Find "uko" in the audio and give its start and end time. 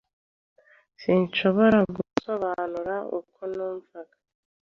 3.19-3.39